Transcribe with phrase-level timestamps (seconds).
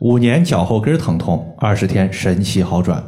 [0.00, 3.04] 五年脚后跟疼痛，二十天神奇好转，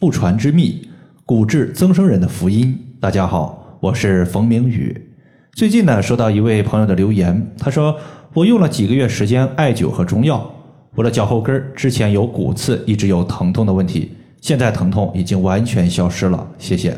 [0.00, 0.88] 不传之秘，
[1.24, 2.76] 骨质增生人的福音。
[2.98, 5.08] 大家好，我是冯明宇。
[5.52, 7.96] 最近呢，收到一位朋友的留言，他说
[8.34, 10.52] 我用了几个月时间艾灸和中药，
[10.96, 16.96] 我的脚后跟之前有骨刺，一直有疼痛的问题，现在疼痛已经完全消失了，谢谢。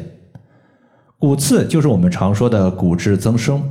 [1.18, 3.62] 骨刺就是我们常说的骨质增生，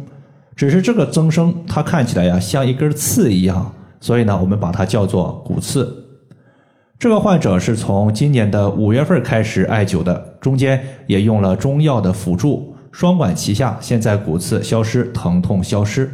[0.56, 3.74] 只是这个增生它看起来呀像一根刺一样。
[4.04, 5.90] 所以呢，我们把它叫做骨刺。
[7.00, 16.12] 这个患者是从今年的五月份开始艾灸的，中间也用了中药的辅助，双管齐下，现在骨刺消失，疼痛消失。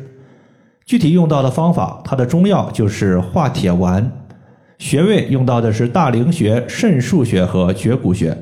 [0.86, 4.12] 具体用到的方法，它的中药就是化铁丸，
[4.78, 8.38] 穴位用到的是大陵穴、肾腧穴和绝骨穴。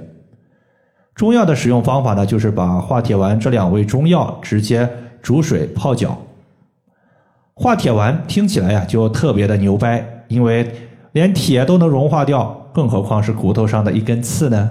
[1.16, 4.90] 中药的使用方法呢，就是把化铁丸这两味中药直接
[5.22, 6.18] 煮水泡脚。
[7.60, 10.72] 化铁丸听起来呀就特别的牛掰，因为
[11.14, 14.70] 连铁都能融化掉，更何况是骨头上的一根刺呢？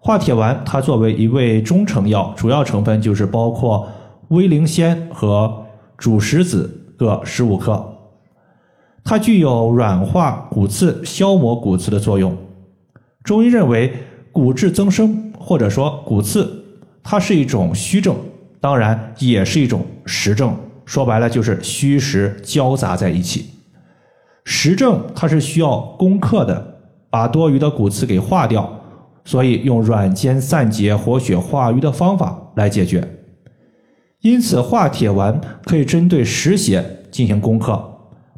[0.00, 3.88] 化铁丸它作为一味中成药，主要成分就是包括
[4.30, 5.64] 威灵仙和
[5.96, 6.68] 主石子
[6.98, 7.94] 各十五克，
[9.04, 12.36] 它具有软化骨刺、消磨骨刺的作用。
[13.22, 13.92] 中医认为
[14.32, 16.64] 骨质增生或者说骨刺，
[17.00, 18.16] 它是一种虚症，
[18.60, 20.52] 当然也是一种实症。
[20.84, 23.46] 说白了就是虚实交杂在一起，
[24.44, 28.80] 实证它是需要攻克的，把多余的骨刺给化掉，
[29.24, 33.18] 所以用软坚散结、活血化瘀的方法来解决。
[34.20, 37.82] 因此，化铁丸可以针对实邪进行攻克，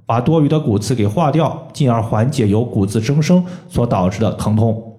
[0.07, 4.99] 把多余的骨刺给化掉，进而缓解由骨刺增生所导致的疼痛。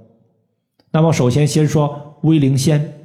[0.91, 3.04] 那么，首先先说威灵仙。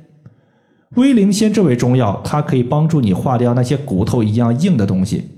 [0.96, 5.28] 威灵仙这味中药，它可以帮助你化掉那些骨头一样硬的东西。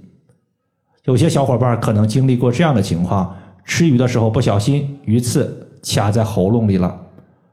[1.05, 3.36] 有些小伙伴可能经历过这样的情况：
[3.67, 6.98] 吃鱼的时候不小心鱼刺卡在喉咙里了，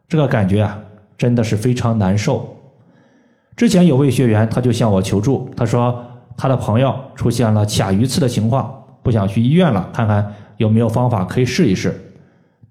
[0.07, 0.79] 这个感觉啊，
[1.17, 2.55] 真的是非常难受。
[3.57, 6.01] 之前有位学员他就向我求助，他说
[6.37, 8.73] 他的朋友出现了卡鱼刺的情况，
[9.03, 11.99] 不想去医院了，看看有没有方法可以试一试。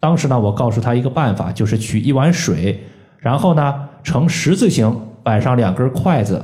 [0.01, 2.83] 当时呢，我告诉他一个办法，就是取一碗水，
[3.19, 4.99] 然后呢呈十字形。
[5.29, 6.43] 摆上两根筷子，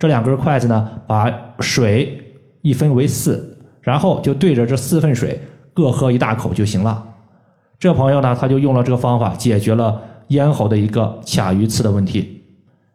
[0.00, 2.20] 这两根筷子呢，把水
[2.60, 5.40] 一分为四，然后就对着这四份水
[5.72, 7.06] 各喝一大口就行了。
[7.78, 12.42] 这朋友呢，他就用了这个方法，解决了咽喉的一个卡鱼刺的问题。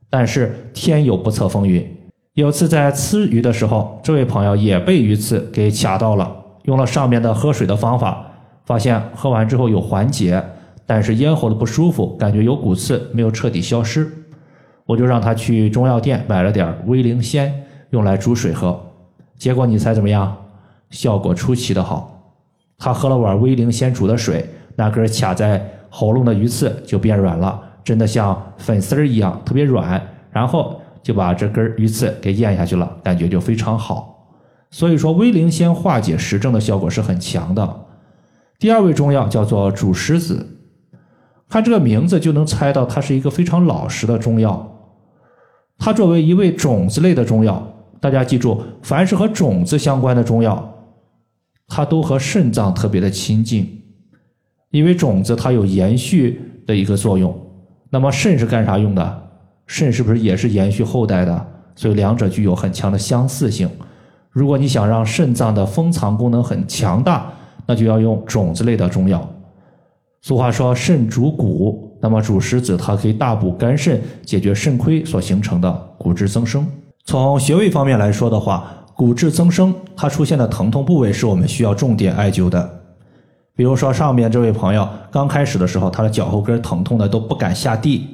[0.09, 1.81] 但是天有不测风云，
[2.33, 6.29] 有次在吃鱼的时候，这位朋友也被鱼刺给卡到了，
[6.63, 8.21] 用了上面的喝水的方法，
[8.65, 10.43] 发现喝完之后有缓解，
[10.85, 14.11] 但是咽喉的不舒服，感觉有骨刺没有彻底消失。
[14.91, 18.77] 我就让他去中药店买了点威灵仙，用来煮水喝。
[19.37, 20.35] 结果你猜怎么样？
[20.89, 22.35] 效果出奇的好。
[22.77, 30.05] 他喝了碗威灵仙煮的水，那根卡在喉咙的鱼刺就变软了，真的像粉丝儿一样，特别软。
[30.29, 34.27] 然后就把这根鱼刺给咽下去了，感觉就非常好。
[34.71, 37.85] 所以说，威灵仙化解实症的效果是很强的。
[38.59, 40.45] 第二味中药叫做主石子。
[41.47, 44.67] 看这个名字就能猜到，它是一个非常老实的中药。
[45.83, 47.59] 它作为一味种子类的中药，
[47.99, 50.71] 大家记住，凡是和种子相关的中药，
[51.67, 53.81] 它都和肾脏特别的亲近，
[54.69, 57.35] 因为种子它有延续的一个作用。
[57.89, 59.23] 那么肾是干啥用的？
[59.65, 61.47] 肾是不是也是延续后代的？
[61.75, 63.67] 所以两者具有很强的相似性。
[64.29, 67.33] 如果你想让肾脏的封藏功能很强大，
[67.65, 69.27] 那就要用种子类的中药。
[70.21, 76.65] 俗话说肾主骨，那么主石子它可以大补肝肾，解决肾亏所形成的骨质增生。
[77.05, 78.63] 从穴位方面来说的话，
[78.95, 82.69] 骨质增生它出现的疼痛部位是我们需要重点艾灸的。
[83.55, 88.07] 比如说上面这位朋友刚开始的时候，他的脚后跟疼痛的都不敢下地，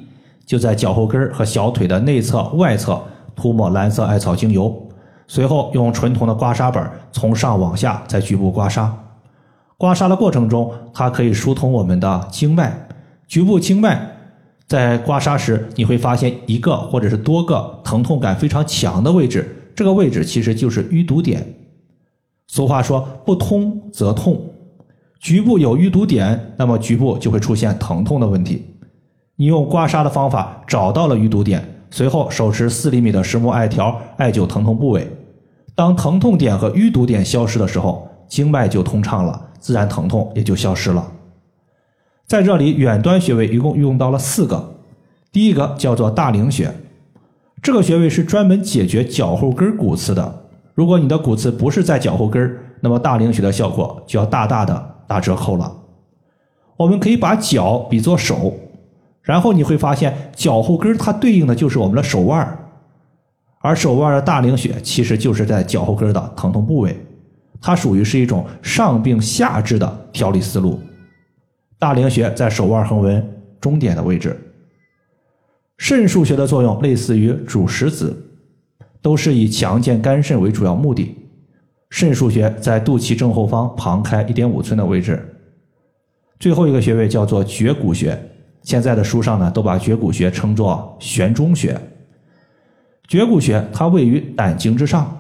[0.45, 3.01] 就在脚后跟和小腿的内侧、外侧
[3.35, 4.73] 涂抹蓝色艾草精油，
[5.27, 8.89] 随后用纯铜的刮痧板从上往下在局部刮痧。
[9.77, 12.87] 刮痧的过程中，它可以疏通我们的经脉，
[13.27, 14.15] 局部经脉。
[14.67, 21.55] 在刮痧时，你会发现一个或者是多个疼痛感非常强的位置，这个位置其实就是淤堵点。
[22.47, 24.41] 俗话说“不通则痛”，
[25.21, 28.65] 局部有淤堵点，那么局部就会出现疼痛的问题。
[29.35, 35.07] 你用刮痧的方法找到了淤堵点，随后手持四厘米的石木艾条艾灸疼痛部位。
[35.75, 39.46] 当疼痛点和淤堵点消失的时候，经脉就通畅了。
[39.67, 41.11] 自然疼痛也就消失了。
[42.25, 44.75] 在这里，远端穴位一共用到了四个。
[45.29, 46.73] 第一个叫做大陵穴，
[47.61, 50.43] 这个穴位是专门解决脚后跟骨刺的。
[50.73, 55.75] 如果你的骨刺不是在脚后跟那么大陵穴的效果就要大大的打折扣了。
[56.77, 58.53] 我们可以把脚比作手，
[59.21, 62.57] 然后你会发现脚后跟它对应的就是我们的手腕
[63.59, 66.97] 而手腕的大陵穴其实就是在脚后跟的疼痛部位，
[67.61, 70.79] 它属于是一种上病下治的调理思路。
[71.79, 74.35] 大陵穴在手腕横纹中点的位置。
[75.77, 78.15] 肾腧穴的作用类似于主食子，
[79.01, 81.15] 都是以强健肝肾为主要目的。
[81.89, 85.23] 肾腧穴在肚脐正后方旁开一点五寸的位置。
[86.39, 88.19] 最后一个穴位叫做绝骨穴，
[88.63, 91.79] 现在的书上呢都把绝骨穴称作悬中穴。
[93.07, 95.15] 绝骨穴它位于胆经之上。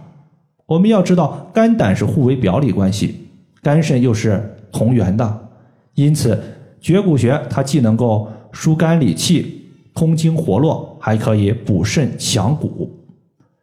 [0.67, 3.27] 我们要知道，肝胆是互为表里关系，
[3.63, 5.49] 肝肾又是同源的，
[5.95, 6.39] 因此
[6.79, 9.55] 绝骨穴它既能够疏肝理气。
[9.95, 12.87] 通经活络，还可以补肾强骨。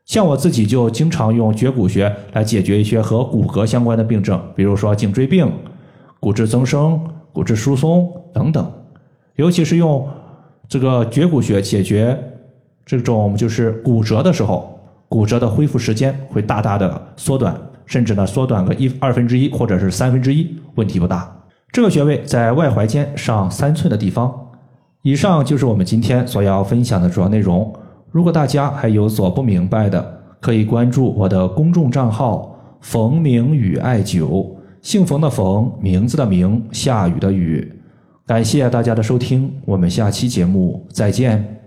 [0.04, 5.48] 像我自己就经常用绝骨穴来解决一些和骨骼相关的病症，比如说颈椎病、
[6.18, 7.00] 骨质增生、
[7.32, 8.68] 骨质疏松等等。
[9.36, 10.08] 尤其是用
[10.68, 12.18] 这个绝骨穴解决
[12.84, 14.73] 这种就是骨折的时候，
[15.08, 17.56] 骨折的恢复时间会大大的缩短，
[17.86, 21.30] 甚至呢缩短个一二分之一或者是三分之一，问题不大。
[21.70, 24.32] 这个穴位在外踝尖上三寸的地方。
[25.02, 27.70] 以上就是我们今天所要分享的主要内容。
[28.10, 34.46] 如果大家还有所不明白的，可以关注我的公众账号“冯明宇艾灸”，
[34.80, 37.70] 姓冯的冯，名字的名，下雨的雨。
[38.26, 41.63] 感谢大家的收听，我们下期节目再见。